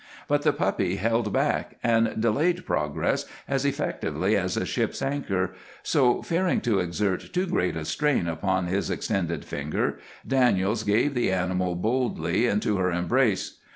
[0.27, 6.23] But the puppy held back and delayed progress as effectively as a ship's anchor, so,
[6.23, 11.75] fearing to exert too great a strain upon his extended finger, Daniels gave the animal
[11.75, 13.59] bodily into her embrace.